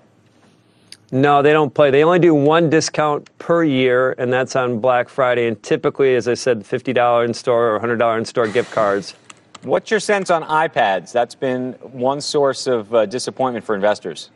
No, 1.12 1.42
they 1.42 1.52
don't 1.52 1.74
play. 1.74 1.90
They 1.90 2.04
only 2.04 2.20
do 2.20 2.36
one 2.36 2.70
discount 2.70 3.36
per 3.40 3.64
year, 3.64 4.14
and 4.18 4.32
that's 4.32 4.56
on 4.56 4.80
Black 4.80 5.10
Friday. 5.10 5.48
And 5.48 5.62
typically, 5.64 6.16
as 6.16 6.28
I 6.28 6.36
said, 6.36 6.60
$50 6.60 7.26
in 7.26 7.34
store 7.34 7.76
or 7.76 7.80
$100 7.80 8.18
in 8.20 8.26
store 8.26 8.48
gift 8.48 8.72
cards. 8.72 9.16
What's 9.64 9.90
your 9.90 10.00
sense 10.00 10.30
on 10.30 10.44
iPads? 10.44 11.12
That's 11.12 11.36
been 11.36 11.74
one 11.82 12.22
source 12.22 12.68
of 12.68 12.94
uh, 12.94 13.06
disappointment 13.08 13.66
for 13.66 13.74
investors. 13.76 14.30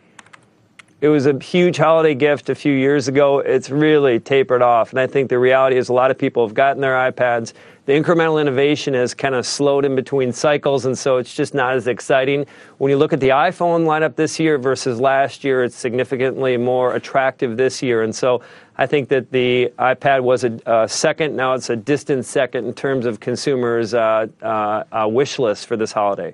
It 1.03 1.09
was 1.09 1.25
a 1.25 1.37
huge 1.37 1.75
holiday 1.75 2.15
gift 2.15 2.49
a 2.49 2.55
few 2.55 2.71
years 2.71 3.09
ago. 3.09 3.39
It's 3.39 3.69
really 3.69 4.21
tapered 4.21 4.61
off. 4.61 4.91
And 4.91 4.99
I 5.01 5.05
think 5.05 5.27
the 5.27 5.37
reality 5.37 5.75
is 5.75 5.89
a 5.89 5.93
lot 5.93 6.11
of 6.11 6.17
people 6.17 6.47
have 6.47 6.53
gotten 6.53 6.81
their 6.81 6.93
iPads. 7.11 7.51
The 7.87 7.91
incremental 7.91 8.39
innovation 8.39 8.93
has 8.93 9.13
kind 9.13 9.35
of 9.35 9.45
slowed 9.45 9.83
in 9.83 9.97
between 9.97 10.31
cycles, 10.31 10.85
and 10.85 10.97
so 10.97 11.17
it's 11.17 11.35
just 11.35 11.53
not 11.53 11.73
as 11.73 11.87
exciting. 11.87 12.45
When 12.77 12.89
you 12.89 12.95
look 12.95 13.11
at 13.11 13.19
the 13.19 13.27
iPhone 13.27 13.83
lineup 13.83 14.15
this 14.15 14.39
year 14.39 14.57
versus 14.57 14.97
last 14.97 15.43
year, 15.43 15.65
it's 15.65 15.75
significantly 15.75 16.55
more 16.55 16.95
attractive 16.95 17.57
this 17.57 17.81
year. 17.83 18.03
And 18.03 18.15
so 18.15 18.41
I 18.77 18.85
think 18.85 19.09
that 19.09 19.29
the 19.29 19.73
iPad 19.79 20.23
was 20.23 20.45
a, 20.45 20.87
second. 20.87 21.35
Now 21.35 21.53
it's 21.53 21.69
a 21.69 21.75
distant 21.75 22.23
second 22.23 22.65
in 22.65 22.73
terms 22.73 23.05
of 23.05 23.19
consumers' 23.19 23.93
uh, 23.93 24.27
uh, 24.41 24.85
uh, 24.89 25.07
wish 25.09 25.37
list 25.37 25.65
for 25.65 25.75
this 25.75 25.91
holiday. 25.91 26.33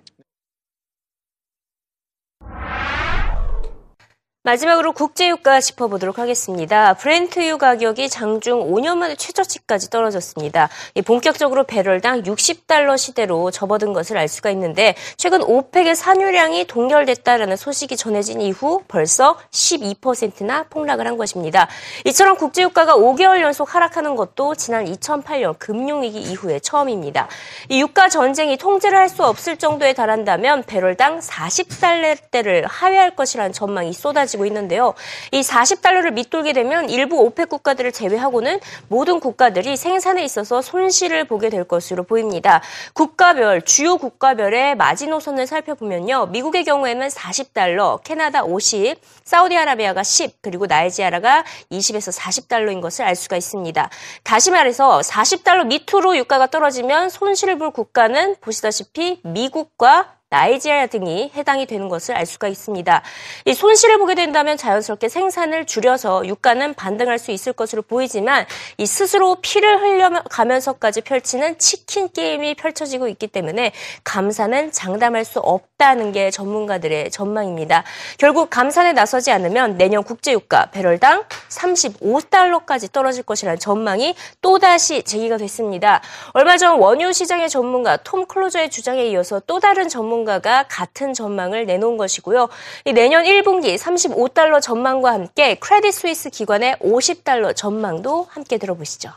마지막으로 4.49 4.93
국제유가 4.93 5.61
짚어보도록 5.61 6.17
하겠습니다. 6.17 6.95
브렌트유 6.95 7.59
가격이 7.59 8.09
장중 8.09 8.71
5년 8.71 8.97
만에 8.97 9.13
최저치까지 9.13 9.91
떨어졌습니다. 9.91 10.69
본격적으로 11.05 11.65
배럴당 11.65 12.23
60달러 12.23 12.97
시대로 12.97 13.51
접어든 13.51 13.93
것을 13.93 14.17
알 14.17 14.27
수가 14.27 14.49
있는데 14.49 14.95
최근 15.17 15.43
오펙의 15.43 15.95
산유량이 15.95 16.65
동결됐다라는 16.65 17.57
소식이 17.57 17.95
전해진 17.95 18.41
이후 18.41 18.81
벌써 18.87 19.37
12%나 19.51 20.63
폭락을 20.63 21.05
한 21.05 21.17
것입니다. 21.17 21.67
이처럼 22.05 22.35
국제유가가 22.35 22.95
5개월 22.95 23.41
연속 23.41 23.75
하락하는 23.75 24.15
것도 24.15 24.55
지난 24.55 24.85
2008년 24.85 25.59
금융위기 25.59 26.19
이후에 26.19 26.57
처음입니다. 26.57 27.27
이 27.69 27.81
유가 27.81 28.09
전쟁이 28.09 28.57
통제를 28.57 28.97
할 28.97 29.09
수 29.09 29.23
없을 29.23 29.57
정도에 29.57 29.93
달한다면 29.93 30.63
배럴당 30.63 31.19
40달러대를 31.19 32.65
하회할 32.67 33.15
것이라는 33.15 33.53
전망이 33.53 33.91
쏟아지고 33.91 34.38
쏟아지고 34.39 34.45
있는데요. 34.45 34.93
이 35.31 35.41
40달러를 35.41 36.13
밑돌게 36.13 36.53
되면 36.53 36.89
일부 36.89 37.19
오펙 37.19 37.49
국가들을 37.49 37.91
제외하고는 37.91 38.59
모든 38.87 39.19
국가들이 39.19 39.75
생산에 39.75 40.23
있어서 40.23 40.61
손실을 40.61 41.25
보게 41.25 41.49
될 41.49 41.65
것으로 41.65 42.03
보입니다. 42.03 42.61
국가별, 42.93 43.61
주요 43.63 43.97
국가별의 43.97 44.75
마지노선을 44.75 45.45
살펴보면요. 45.45 46.27
미국의 46.27 46.63
경우에는 46.63 47.07
40달러, 47.09 48.01
캐나다 48.03 48.43
50, 48.43 48.95
사우디아라비아가 49.25 50.03
10, 50.03 50.41
그리고 50.41 50.65
나이지아라가 50.65 51.43
20에서 51.71 52.17
40달러인 52.17 52.81
것을 52.81 53.05
알 53.05 53.15
수가 53.15 53.35
있습니다. 53.35 53.89
다시 54.23 54.51
말해서 54.51 55.01
40달러 55.01 55.65
밑으로 55.67 56.15
유가가 56.15 56.47
떨어지면 56.47 57.09
손실을 57.09 57.57
볼 57.57 57.71
국가는 57.71 58.35
보시다시피 58.41 59.19
미국과 59.23 60.18
나이지리아 60.31 60.85
등이 60.85 61.31
해당이 61.35 61.65
되는 61.65 61.89
것을 61.89 62.15
알 62.15 62.27
수가 62.27 62.47
있습니다. 62.47 63.01
이 63.45 63.53
손실을 63.55 63.97
보게 63.97 64.13
된다면 64.13 64.57
자연스럽게 64.57 65.09
생산을 65.09 65.65
줄여서 65.65 66.27
유가는 66.27 66.75
반등할 66.75 67.17
수 67.17 67.31
있을 67.31 67.51
것으로 67.51 67.81
보이지만 67.81 68.45
이 68.77 68.85
스스로 68.85 69.37
피를 69.41 69.81
흘려가면서까지 69.81 71.01
펼치는 71.01 71.57
치킨 71.57 72.09
게임이 72.09 72.53
펼쳐지고 72.55 73.07
있기 73.07 73.25
때문에 73.25 73.71
감사는 74.03 74.71
장담할 74.71 75.25
수 75.25 75.39
없다는 75.39 76.11
게 76.11 76.29
전문가들의 76.29 77.09
전망입니다. 77.09 77.83
결국 78.19 78.51
감산에 78.51 78.93
나서지 78.93 79.31
않으면 79.31 79.77
내년 79.77 80.03
국제유가 80.03 80.67
배럴당 80.67 81.23
35달러까지 81.49 82.91
떨어질 82.91 83.23
것이라는 83.23 83.57
전망이 83.57 84.13
또다시 84.41 85.01
제기가 85.01 85.37
됐습니다. 85.37 86.01
얼마 86.33 86.57
전 86.57 86.77
원유 86.79 87.13
시장의 87.13 87.49
전문가 87.49 87.97
톰 87.97 88.27
클로저의 88.27 88.69
주장에 88.69 89.07
이어서 89.07 89.41
또 89.47 89.59
다른 89.59 89.89
전문가 89.89 90.18
전문가가 90.18 90.64
같은 90.68 91.12
전망을 91.12 91.66
내놓은 91.66 91.96
것이고요. 91.96 92.48
내년 92.92 93.22
1분기 93.22 93.76
35달러 93.78 94.60
전망과 94.60 95.12
함께 95.12 95.54
크레딧 95.54 95.94
스위스 95.94 96.30
기관의 96.30 96.76
50달러 96.80 97.54
전망도 97.54 98.26
함께 98.28 98.58
들어보시죠. 98.58 99.10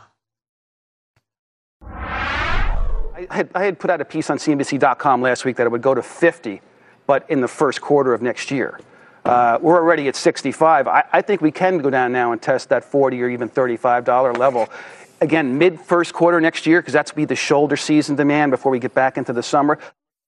I 1.82 3.26
had, 3.32 3.50
I 3.54 3.64
had 3.64 3.80
put 3.80 3.90
out 3.90 4.00
a 4.00 4.04
piece 4.04 4.30
on 4.30 4.38
CNBC.com 4.38 5.20
last 5.20 5.44
week 5.44 5.56
that 5.56 5.66
it 5.66 5.72
would 5.72 5.82
go 5.82 5.92
to 5.92 6.02
50, 6.02 6.60
but 7.08 7.24
in 7.28 7.40
the 7.40 7.48
first 7.48 7.80
quarter 7.80 8.14
of 8.14 8.22
next 8.22 8.52
year. 8.52 8.78
Uh, 9.24 9.58
we're 9.60 9.76
already 9.76 10.06
at 10.06 10.14
65. 10.14 10.86
I, 10.86 11.02
I, 11.12 11.20
think 11.20 11.42
we 11.42 11.50
can 11.50 11.78
go 11.78 11.90
down 11.90 12.12
now 12.12 12.30
and 12.30 12.40
test 12.40 12.68
that 12.68 12.84
40 12.84 13.20
or 13.20 13.28
even 13.28 13.50
$35 13.50 14.38
level. 14.38 14.68
Again, 15.20 15.58
mid 15.58 15.80
first 15.80 16.14
quarter 16.14 16.40
next 16.40 16.64
year, 16.64 16.80
because 16.80 16.94
that's 16.94 17.10
be 17.10 17.24
the 17.24 17.34
shoulder 17.34 17.76
season 17.76 18.14
demand 18.14 18.52
before 18.52 18.70
we 18.70 18.78
get 18.78 18.94
back 18.94 19.18
into 19.18 19.32
the 19.32 19.42
summer. 19.42 19.78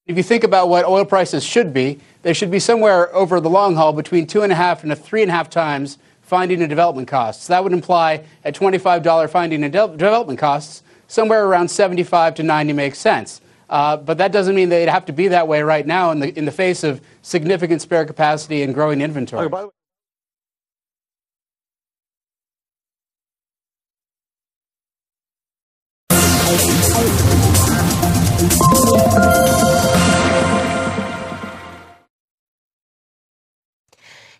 If 0.08 0.18
you 0.18 0.24
think 0.24 0.44
about 0.44 0.70
what 0.70 0.86
oil 0.86 1.04
prices 1.04 1.44
should 1.44 1.74
be, 1.74 2.00
they 2.22 2.34
should 2.34 2.52
be 2.52 2.60
somewhere 2.60 3.14
over 3.16 3.40
the 3.40 3.50
long 3.50 3.74
haul 3.76 3.92
between 3.92 4.28
two 4.28 4.44
and 4.44 4.52
a 4.52 4.56
half 4.56 4.84
and 4.84 4.92
a 4.92 4.96
three 4.96 5.24
and 5.24 5.32
a 5.32 5.34
half 5.34 5.50
times 5.50 5.98
finding 6.22 6.62
and 6.62 6.70
development 6.70 7.08
costs. 7.08 7.48
That 7.48 7.64
would 7.64 7.74
imply 7.74 8.24
at 8.44 8.54
$25 8.54 9.30
finding 9.32 9.64
and 9.64 9.74
de- 9.74 9.88
development 9.88 10.38
costs, 10.38 10.84
somewhere 11.08 11.48
around 11.48 11.70
75 11.70 12.36
to 12.36 12.44
90 12.44 12.74
makes 12.74 13.00
sense. 13.00 13.42
Uh, 13.68 13.98
but 13.98 14.20
that 14.20 14.32
doesn't 14.32 14.54
mean 14.54 14.70
they'd 14.70 14.88
have 14.88 15.06
to 15.06 15.14
be 15.14 15.28
that 15.30 15.48
way 15.48 15.64
right 15.64 15.88
now 15.88 16.12
in 16.12 16.20
the, 16.20 16.38
in 16.38 16.46
the 16.46 16.52
face 16.52 16.84
of 16.84 17.02
significant 17.24 17.82
spare 17.82 18.06
capacity 18.06 18.62
and 18.62 18.76
growing 18.76 19.02
inventory. 19.02 19.50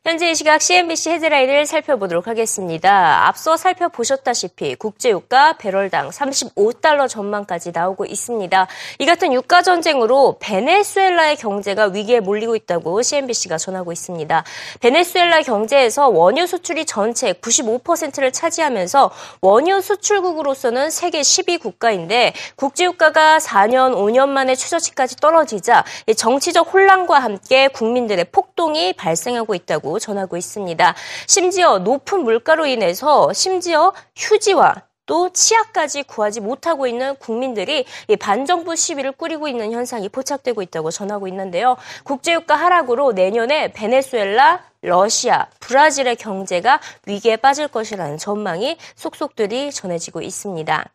현재 0.08 0.30
이 0.30 0.36
시각 0.36 0.62
CNBC 0.62 1.10
헤드라인을 1.10 1.66
살펴보도록 1.66 2.28
하겠습니다. 2.28 3.26
앞서 3.28 3.58
살펴보셨다시피 3.58 4.76
국제유가 4.76 5.54
배럴당 5.58 6.12
35달러 6.12 7.10
전망까지 7.10 7.72
나오고 7.72 8.06
있습니다. 8.06 8.68
이 9.00 9.06
같은 9.08 9.34
유가 9.34 9.64
전쟁으로 9.64 10.38
베네수엘라의 10.40 11.38
경제가 11.38 11.86
위기에 11.88 12.20
몰리고 12.20 12.56
있다고 12.56 13.02
CNBC가 13.02 13.58
전하고 13.58 13.92
있습니다. 13.92 14.44
베네수엘라 14.80 15.42
경제에서 15.42 16.10
원유 16.10 16.46
수출이 16.46 16.86
전체 16.86 17.34
95%를 17.34 18.32
차지하면서 18.32 19.10
원유 19.42 19.82
수출국으로서는 19.82 20.92
세계 20.92 21.22
10위 21.22 21.60
국가인데 21.60 22.34
국제유가가 22.58 23.40
4년, 23.40 23.96
5년 23.96 24.30
만에 24.30 24.54
최저치까지 24.54 25.16
떨어지자 25.16 25.84
정치적 26.16 26.72
혼란과 26.72 27.18
함께 27.18 27.70
국민들의 27.70 28.26
폭동이 28.26 28.94
발생하고 28.94 29.56
있다고 29.56 29.95
전하고 30.00 30.38
있습니다. 30.38 30.96
심지어 31.28 31.80
높은 31.80 32.24
물가로 32.24 32.66
인해서 32.66 33.32
심지어 33.34 33.94
휴지와 34.16 34.76
또 35.06 35.30
치약까지 35.30 36.04
구하지 36.04 36.42
못하고 36.42 36.88
있는 36.88 37.16
국민들이 37.18 37.86
반정부 38.20 38.76
시위를 38.76 39.12
꾸리고 39.12 39.48
있는 39.48 39.72
현상이 39.72 40.10
포착되고 40.10 40.62
있다고 40.64 40.90
전하고 40.90 41.28
있는데요. 41.28 41.78
국제유가 42.04 42.56
하락으로 42.56 43.12
내년에 43.12 43.72
베네수엘라, 43.74 44.64
러시아, 44.82 45.48
브라질의 45.60 46.16
경제가 46.16 46.80
위기에 47.06 47.38
빠질 47.38 47.68
것이라는 47.68 48.18
전망이 48.18 48.78
속속들이 48.96 49.72
전해지고 49.72 50.22
있습니다. 50.22 50.86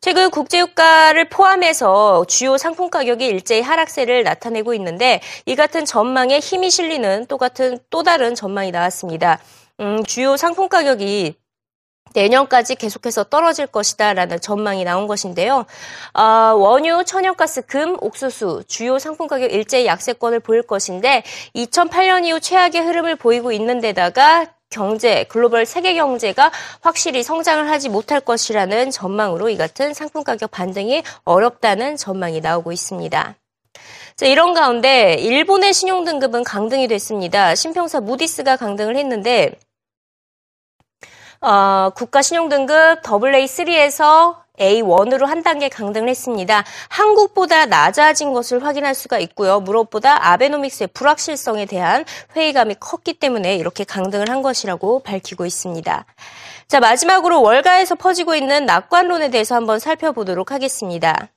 최근 0.00 0.30
국제유가를 0.30 1.30
포함해서 1.30 2.26
주요 2.26 2.58
상품 2.58 2.90
가격이 2.90 3.24
일제히 3.24 3.62
하락세를 3.62 4.22
나타내고 4.22 4.74
있는데 4.74 5.22
이 5.46 5.56
같은 5.56 5.86
전망에 5.86 6.40
힘이 6.40 6.70
실리는 6.70 7.24
또 7.26 7.38
같은 7.38 7.78
또 7.88 8.02
다른 8.02 8.34
전망이 8.34 8.70
나왔습니다. 8.70 9.40
음, 9.80 10.04
주요 10.04 10.36
상품 10.36 10.68
가격이 10.68 11.36
내년까지 12.14 12.76
계속해서 12.76 13.24
떨어질 13.24 13.66
것이다라는 13.66 14.40
전망이 14.40 14.84
나온 14.84 15.06
것인데요. 15.06 15.66
어, 16.12 16.22
원유, 16.22 17.04
천연가스, 17.04 17.62
금, 17.66 17.96
옥수수 18.00 18.64
주요 18.68 18.98
상품 18.98 19.26
가격 19.26 19.52
일제히 19.52 19.86
약세권을 19.86 20.40
보일 20.40 20.62
것인데 20.62 21.24
2008년 21.56 22.24
이후 22.24 22.40
최악의 22.40 22.82
흐름을 22.82 23.16
보이고 23.16 23.52
있는 23.52 23.80
데다가 23.80 24.53
경제, 24.74 25.24
글로벌 25.24 25.64
세계 25.66 25.94
경제가 25.94 26.50
확실히 26.80 27.22
성장을 27.22 27.70
하지 27.70 27.88
못할 27.88 28.20
것이라는 28.20 28.90
전망으로 28.90 29.48
이 29.48 29.56
같은 29.56 29.94
상품 29.94 30.24
가격 30.24 30.50
반등이 30.50 31.04
어렵다는 31.24 31.96
전망이 31.96 32.40
나오고 32.40 32.72
있습니다. 32.72 33.36
자, 34.16 34.26
이런 34.26 34.52
가운데 34.52 35.14
일본의 35.14 35.72
신용 35.72 36.04
등급은 36.04 36.42
강등이 36.42 36.88
됐습니다. 36.88 37.54
신평사 37.54 38.00
무디스가 38.00 38.56
강등을 38.56 38.96
했는데 38.96 39.52
어, 41.40 41.90
국가 41.94 42.22
신용 42.22 42.48
등급 42.48 43.02
AA3에서 43.02 44.43
A1으로 44.58 45.26
한 45.26 45.42
단계 45.42 45.68
강등을 45.68 46.08
했습니다. 46.08 46.64
한국보다 46.88 47.66
낮아진 47.66 48.32
것을 48.32 48.64
확인할 48.64 48.94
수가 48.94 49.18
있고요. 49.18 49.60
무엇보다 49.60 50.30
아베노믹스의 50.32 50.88
불확실성에 50.94 51.66
대한 51.66 52.04
회의감이 52.36 52.76
컸기 52.78 53.14
때문에 53.14 53.56
이렇게 53.56 53.84
강등을 53.84 54.30
한 54.30 54.42
것이라고 54.42 55.00
밝히고 55.00 55.46
있습니다. 55.46 56.04
자, 56.68 56.80
마지막으로 56.80 57.42
월가에서 57.42 57.94
퍼지고 57.96 58.34
있는 58.34 58.66
낙관론에 58.66 59.30
대해서 59.30 59.54
한번 59.54 59.78
살펴보도록 59.78 60.52
하겠습니다. 60.52 61.28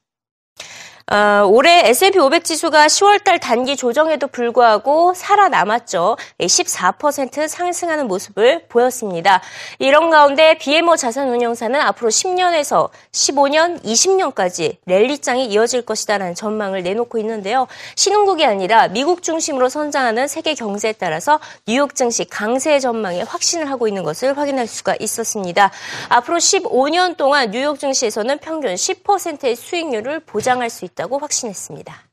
어, 1.10 1.46
올해 1.46 1.88
S&P 1.88 2.20
500 2.20 2.44
지수가 2.44 2.88
10월달 2.88 3.40
단기 3.40 3.78
조정에도 3.78 4.28
불구하고 4.28 5.14
살아남았죠. 5.14 6.18
14% 6.38 7.48
상승하는 7.48 8.10
모습을 8.10 8.66
보였습니다. 8.68 9.42
이런 9.80 10.10
가운데 10.10 10.58
BMO 10.58 10.98
자산운용사는 10.98 11.80
앞으로 11.80 12.10
10년에서 12.10 12.90
15년, 13.14 13.82
20년까지 13.86 14.76
랠리장이 14.86 15.46
이어질 15.46 15.84
것이다라는 15.84 16.36
전망을 16.36 16.84
내놓고 16.84 17.18
있는데요. 17.20 17.68
신흥국이 17.96 18.46
아니라 18.46 18.90
미국 18.90 19.24
중심으로 19.24 19.70
선장하는 19.70 20.28
세계 20.28 20.56
경제에 20.56 20.92
따라서 20.92 21.40
뉴욕 21.66 21.96
증시 21.96 22.26
강세 22.26 22.82
전망에 22.82 23.22
확신을 23.22 23.72
하고 23.72 23.88
있는 23.88 24.04
것을 24.04 24.38
확인할 24.38 24.68
수가 24.68 24.98
있었습니다. 25.00 25.72
앞으로 26.10 26.36
15년 26.36 27.16
동안 27.16 27.52
뉴욕 27.52 27.80
증시에서는 27.80 28.40
평균 28.40 28.74
10%의 28.74 29.56
수익률을 29.56 30.20
보장할 30.20 30.70
수 30.70 30.84
있다. 30.84 30.97
있다고 30.98 31.20
확신했습니다. 31.20 32.07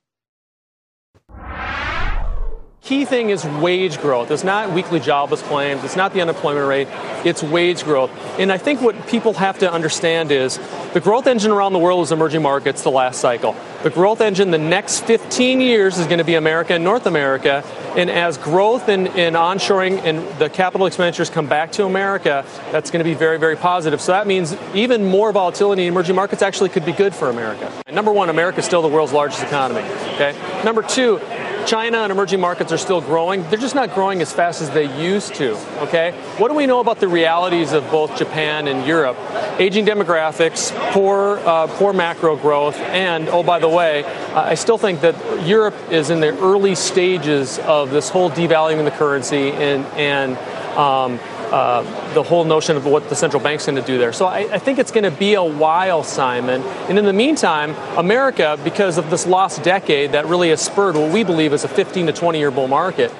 Key 2.84 3.06
thing 3.06 3.30
is 3.30 3.44
wage 3.46 3.98
growth. 3.98 4.30
It's 4.30 4.44
not 4.44 4.70
weekly 4.72 5.00
jobless 5.00 5.40
claims. 5.42 5.82
It's 5.84 5.96
not 5.96 6.12
the 6.12 6.20
unemployment 6.20 6.68
rate. 6.68 6.88
It's 7.24 7.42
wage 7.42 7.82
growth. 7.82 8.10
And 8.38 8.52
I 8.52 8.58
think 8.58 8.82
what 8.82 9.06
people 9.08 9.32
have 9.32 9.58
to 9.60 9.72
understand 9.72 10.30
is 10.30 10.58
the 10.92 11.00
growth 11.00 11.26
engine 11.26 11.50
around 11.50 11.72
the 11.72 11.78
world 11.78 12.04
is 12.04 12.12
emerging 12.12 12.42
markets 12.42 12.82
the 12.82 12.90
last 12.90 13.20
cycle. 13.20 13.56
The 13.82 13.90
growth 13.90 14.20
engine 14.20 14.50
the 14.50 14.58
next 14.58 15.04
15 15.04 15.62
years 15.62 15.98
is 15.98 16.06
going 16.06 16.18
to 16.18 16.24
be 16.24 16.34
America 16.34 16.74
and 16.74 16.84
North 16.84 17.06
America. 17.06 17.64
And 17.96 18.10
as 18.10 18.36
growth 18.36 18.88
and, 18.88 19.08
and 19.08 19.34
onshoring 19.34 20.02
and 20.04 20.18
the 20.38 20.50
capital 20.50 20.86
expenditures 20.86 21.30
come 21.30 21.46
back 21.46 21.72
to 21.72 21.84
America, 21.84 22.44
that's 22.70 22.90
going 22.90 23.02
to 23.02 23.08
be 23.08 23.14
very, 23.14 23.38
very 23.38 23.56
positive. 23.56 24.00
So 24.00 24.12
that 24.12 24.26
means 24.26 24.54
even 24.74 25.06
more 25.06 25.32
volatility 25.32 25.82
in 25.82 25.88
emerging 25.88 26.16
markets 26.16 26.42
actually 26.42 26.68
could 26.68 26.84
be 26.84 26.92
good 26.92 27.14
for 27.14 27.30
America. 27.30 27.72
And 27.86 27.96
number 27.96 28.12
one, 28.12 28.28
America 28.28 28.58
is 28.58 28.66
still 28.66 28.82
the 28.82 28.88
world's 28.88 29.12
largest 29.12 29.42
economy. 29.42 29.82
Okay. 30.14 30.36
Number 30.64 30.82
two, 30.82 31.18
China 31.66 31.98
and 31.98 32.12
emerging 32.12 32.40
markets 32.40 32.72
are 32.72 32.78
still 32.78 33.00
growing. 33.00 33.42
They're 33.48 33.58
just 33.58 33.74
not 33.74 33.94
growing 33.94 34.20
as 34.20 34.32
fast 34.32 34.60
as 34.60 34.70
they 34.70 34.84
used 35.02 35.34
to. 35.36 35.56
Okay? 35.82 36.12
What 36.36 36.48
do 36.48 36.54
we 36.54 36.66
know 36.66 36.80
about 36.80 37.00
the 37.00 37.08
realities 37.08 37.72
of 37.72 37.90
both 37.90 38.16
Japan 38.16 38.68
and 38.68 38.86
Europe? 38.86 39.16
Aging 39.58 39.86
demographics, 39.86 40.72
poor, 40.92 41.38
uh, 41.44 41.66
poor 41.68 41.92
macro 41.92 42.36
growth, 42.36 42.76
and 42.76 43.28
oh, 43.28 43.42
by 43.42 43.58
the 43.58 43.68
way, 43.68 44.04
I 44.34 44.54
still 44.54 44.78
think 44.78 45.00
that 45.00 45.46
Europe 45.46 45.74
is 45.90 46.10
in 46.10 46.20
the 46.20 46.36
early 46.40 46.74
stages 46.74 47.58
of 47.60 47.90
this 47.90 48.08
whole 48.08 48.30
devaluing 48.30 48.84
the 48.84 48.90
currency 48.90 49.52
and 49.52 49.84
and 49.94 50.36
um, 50.76 51.18
uh, 51.54 52.14
the 52.14 52.22
whole 52.22 52.42
notion 52.44 52.76
of 52.76 52.84
what 52.84 53.08
the 53.08 53.14
central 53.14 53.40
bank's 53.40 53.64
going 53.64 53.76
to 53.76 53.82
do 53.82 53.96
there. 53.96 54.12
So 54.12 54.26
I, 54.26 54.38
I 54.54 54.58
think 54.58 54.80
it's 54.80 54.90
going 54.90 55.04
to 55.04 55.16
be 55.16 55.34
a 55.34 55.44
while, 55.44 56.02
Simon. 56.02 56.62
And 56.88 56.98
in 56.98 57.04
the 57.04 57.12
meantime, 57.12 57.76
America, 57.96 58.58
because 58.64 58.98
of 58.98 59.08
this 59.08 59.24
lost 59.24 59.62
decade 59.62 60.10
that 60.12 60.26
really 60.26 60.48
has 60.48 60.60
spurred 60.60 60.96
what 60.96 61.12
we 61.12 61.22
believe 61.22 61.52
is 61.52 61.62
a 61.62 61.68
15 61.68 62.06
to 62.06 62.12
20 62.12 62.40
year 62.40 62.50
bull 62.50 62.66
market, 62.66 63.12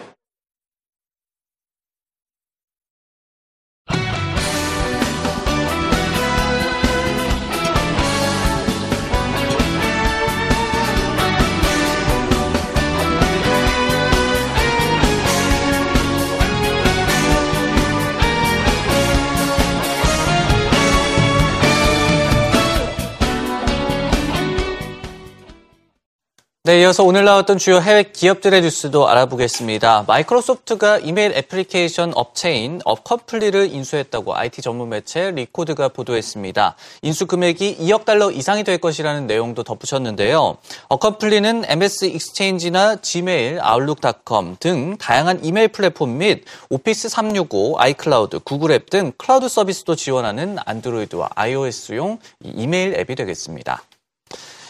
네, 26.67 26.81
이어서 26.81 27.05
오늘 27.05 27.27
나왔던 27.27 27.59
주요 27.59 27.79
해외 27.79 28.05
기업들의 28.05 28.63
뉴스도 28.63 29.07
알아보겠습니다. 29.07 30.07
마이크로소프트가 30.09 30.97
이메일 30.97 31.33
애플리케이션 31.33 32.13
업체인 32.15 32.81
어컴플리를 32.87 33.71
인수했다고 33.71 34.35
IT 34.35 34.63
전문 34.63 34.89
매체 34.89 35.31
리코드가 35.33 35.89
보도했습니다. 35.91 36.75
인수 37.03 37.27
금액이 37.27 37.77
2억 37.81 38.07
달러 38.07 38.31
이상이 38.31 38.65
될 38.65 38.79
것이라는 38.79 39.27
내용도 39.27 39.63
덧붙였는데요. 39.63 40.57
어컴플리는 40.89 41.65
MS 41.69 42.07
익스체인지나 42.07 43.03
지메일, 43.03 43.59
아웃룩닷컴 43.61 44.57
등 44.59 44.97
다양한 44.97 45.45
이메일 45.45 45.69
플랫폼 45.69 46.17
및 46.17 46.47
오피스 46.71 47.11
365, 47.11 47.75
아이클라우드, 47.79 48.39
구글 48.39 48.73
앱 48.73 48.89
등 48.89 49.13
클라우드 49.19 49.51
서비스도 49.51 49.97
지원하는 49.97 50.57
안드로이드와 50.65 51.29
iOS용 51.35 52.21
이메일 52.43 52.99
앱이 52.99 53.17
되겠습니다. 53.17 53.83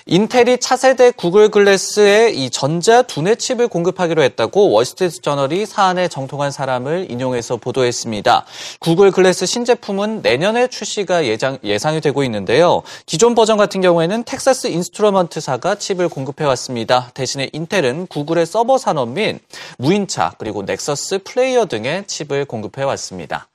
인텔이 0.06 0.58
차세대 0.58 1.12
구글 1.12 1.49
글래스에 1.49 2.30
이 2.32 2.50
전자 2.50 3.00
두뇌 3.00 3.37
칩을 3.37 3.68
공급하기로 3.68 4.23
했다고 4.23 4.70
월스트리트 4.70 5.23
저널이 5.23 5.64
사안에 5.64 6.08
정통한 6.08 6.50
사람을 6.50 7.11
인용해서 7.11 7.56
보도했습니다. 7.56 8.44
구글 8.80 9.11
글래스 9.11 9.46
신제품은 9.46 10.20
내년에 10.20 10.68
출시가 10.68 11.25
예상, 11.25 11.56
예상이 11.64 12.02
되고 12.02 12.23
있는데요. 12.23 12.82
기존 13.06 13.34
버전 13.34 13.56
같은 13.56 13.80
경우에는 13.80 14.25
텍사스 14.25 14.66
인스트루먼트사가 14.66 15.76
칩을 15.76 16.11
공급해 16.11 16.44
왔습니다. 16.44 17.11
대신에 17.14 17.49
인텔은 17.54 18.08
구글의 18.08 18.44
서버 18.44 18.76
산업 18.76 19.08
및 19.08 19.40
무인차 19.78 20.34
그리고 20.37 20.64
넥서스 20.64 21.20
플레이어 21.25 21.64
등의 21.64 22.04
칩을 22.06 22.44
공급해 22.44 22.82
왔습니다. 22.82 23.49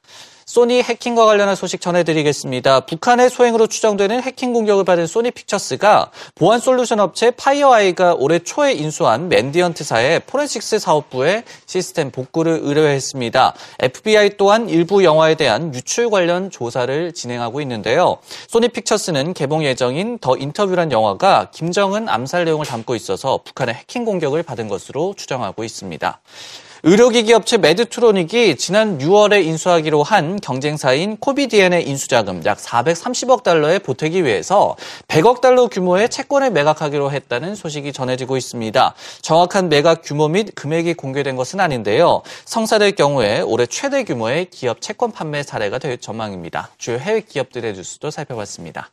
소니 0.50 0.82
해킹과 0.82 1.28
관련한 1.28 1.56
소식 1.56 1.80
전해드리겠습니다. 1.80 2.80
북한의 2.88 3.30
소행으로 3.30 3.68
추정되는 3.68 4.24
해킹 4.24 4.52
공격을 4.52 4.84
받은 4.84 5.06
소니 5.06 5.30
픽처스가 5.30 6.10
보안 6.34 6.60
솔루션 6.60 7.00
업체 7.00 7.30
파이어아이가 7.30 8.16
올해 8.16 8.40
초에 8.40 8.74
인수한 8.74 9.30
맨디언트사의 9.30 10.22
forensics 10.22 10.80
사업부에 10.80 11.44
시스템 11.68 12.10
복구를 12.10 12.62
의뢰했습니다. 12.64 13.54
FBI 13.80 14.38
또한 14.38 14.70
일부 14.70 15.04
영화에 15.04 15.36
대한 15.36 15.72
유출 15.76 16.10
관련 16.10 16.50
조사를 16.50 17.14
진행하고 17.14 17.62
있는데요. 17.62 18.18
소니 18.48 18.70
픽처스는 18.70 19.36
개봉 19.36 19.64
예정인 19.64 20.18
더 20.18 20.36
인터뷰란 20.36 20.92
영화가 20.92 21.52
김정은 21.52 22.10
암살 22.10 22.46
내용을 22.46 22.66
담고 22.66 22.96
있어서 22.96 23.42
북한의 23.46 23.76
해킹 23.76 24.04
공격을 24.04 24.42
받은 24.42 24.68
것으로 24.68 25.14
추정하고 25.16 25.64
있습니다. 25.64 26.20
의료기기 26.84 27.34
업체 27.34 27.58
메드트로닉이 27.58 28.56
지난 28.56 29.00
6월에 29.00 29.44
인수하기로 29.44 30.02
한 30.02 30.40
경쟁사인 30.40 31.18
코비디엔의 31.18 31.86
인수자금 31.86 32.46
약 32.46 32.58
430억 32.58 33.44
달러에 33.44 33.80
보태기 33.80 34.24
위해서 34.24 34.78
100억 35.10 35.42
달러 35.42 35.68
규모의 35.68 36.08
채권을 36.08 36.52
매각하기로 36.52 37.12
했다는 37.12 37.56
소식이 37.56 37.92
전해지고 37.92 38.38
있습니다. 38.38 38.96
정확한 39.22 39.68
매각 39.68 40.04
규모 40.06 40.30
및 40.30 40.56
금액이 40.56 40.94
공개된 40.94 41.36
것은 41.36 41.60
아닌데요. 41.60 42.22
성사될 42.46 42.94
경우에 42.94 43.42
올해 43.42 43.66
최대 43.66 44.06
규모의 44.06 44.46
기업 44.50 44.80
채권 44.80 45.12
판매 45.12 45.44
사례가 45.44 45.80
될 45.80 45.98
전망입니다. 45.98 46.70
주요 46.78 46.98
해외 46.98 47.20
기업들의 47.20 47.74
뉴스도 47.74 48.10
살펴봤습니다. 48.10 48.90